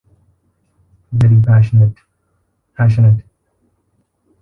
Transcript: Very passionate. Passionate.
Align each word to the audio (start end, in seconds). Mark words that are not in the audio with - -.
Very 1.11 1.39
passionate. 1.43 1.93
Passionate. 2.75 3.23